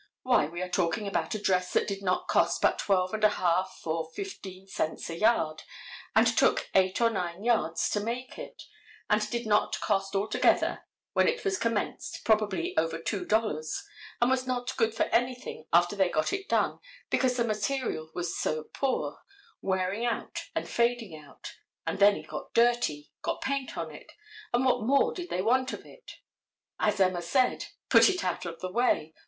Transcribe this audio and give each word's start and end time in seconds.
Why, 0.23 0.47
we 0.47 0.63
are 0.63 0.67
talking 0.67 1.07
about 1.07 1.35
a 1.35 1.39
dress 1.39 1.73
that 1.73 1.87
did 1.87 2.01
not 2.01 2.27
cost 2.27 2.59
but 2.59 2.79
twelve 2.79 3.13
and 3.13 3.23
a 3.23 3.29
half 3.29 3.81
or 3.85 4.09
fifteen 4.15 4.65
cents 4.65 5.11
a 5.11 5.15
yard 5.15 5.61
and 6.15 6.25
took 6.25 6.69
eight 6.73 6.99
or 6.99 7.11
nine 7.11 7.43
yards 7.43 7.87
to 7.91 7.99
make 7.99 8.39
it, 8.39 8.63
and 9.11 9.29
did 9.29 9.45
not 9.45 9.79
cost 9.79 10.15
altogether 10.15 10.85
when 11.13 11.27
it 11.27 11.45
was 11.45 11.59
commenced 11.59 12.21
probably 12.25 12.75
over 12.79 12.97
two 12.99 13.25
dollars, 13.25 13.83
and 14.19 14.31
was 14.31 14.47
not 14.47 14.75
good 14.75 14.95
for 14.95 15.03
anything 15.13 15.65
after 15.71 15.95
they 15.95 16.09
got 16.09 16.33
it 16.33 16.49
done, 16.49 16.79
because 17.11 17.37
the 17.37 17.43
material 17.43 18.09
was 18.15 18.35
so 18.35 18.63
poor, 18.73 19.19
wearing 19.61 20.03
out 20.03 20.45
and 20.55 20.67
fading 20.67 21.15
out. 21.15 21.57
And 21.85 21.99
then 21.99 22.15
it 22.15 22.27
got 22.27 22.55
dirty, 22.55 23.11
got 23.21 23.39
paint 23.41 23.77
on 23.77 23.91
it, 23.93 24.11
and 24.51 24.65
what 24.65 24.81
more 24.81 25.13
did 25.13 25.29
they 25.29 25.43
want 25.43 25.73
of 25.73 25.85
it? 25.85 26.13
As 26.79 26.99
Emma 26.99 27.21
said, 27.21 27.67
"Put 27.87 28.09
it 28.09 28.23
out 28.23 28.47
of 28.47 28.61
the 28.61 28.71
way. 28.71 29.13